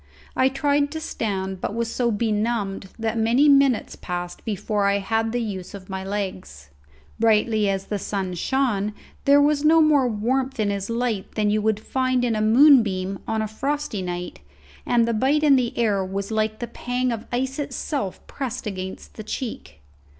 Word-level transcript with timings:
I 0.35 0.49
tried 0.49 0.89
to 0.93 0.99
stand, 0.99 1.61
but 1.61 1.75
was 1.75 1.93
so 1.93 2.09
benumbed 2.09 2.89
that 2.97 3.19
many 3.19 3.47
minutes 3.47 3.95
passed 3.95 4.43
before 4.43 4.87
I 4.87 4.97
had 4.97 5.31
the 5.31 5.43
use 5.43 5.75
of 5.75 5.91
my 5.91 6.03
legs. 6.03 6.71
Brightly 7.19 7.69
as 7.69 7.85
the 7.85 7.99
sun 7.99 8.33
shone 8.33 8.95
there 9.25 9.39
was 9.39 9.63
no 9.63 9.79
more 9.79 10.07
warmth 10.07 10.59
in 10.59 10.71
his 10.71 10.89
light 10.89 11.33
than 11.35 11.51
you 11.51 11.71
find 11.73 12.25
in 12.25 12.35
a 12.35 12.41
moon 12.41 12.81
beam 12.81 13.19
on 13.27 13.43
a 13.43 13.47
frosty 13.47 14.01
night, 14.01 14.39
and 14.87 15.07
the 15.07 15.13
bite 15.13 15.43
in 15.43 15.55
the 15.55 15.77
air 15.77 16.03
was 16.03 16.31
like 16.31 16.57
the 16.57 16.65
pang 16.67 17.11
of 17.11 17.27
ice 17.31 17.59
itself 17.59 18.25
pressed 18.25 18.65
against 18.65 19.17
the 19.17 19.23
cheek. 19.23 19.81